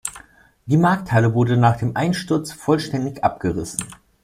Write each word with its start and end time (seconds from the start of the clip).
Die 0.65 0.77
Markthalle 0.77 1.35
wurde 1.35 1.57
nach 1.57 1.77
dem 1.77 1.95
Einsturz 1.95 2.53
vollständig 2.53 3.23
abgerissen. 3.23 3.83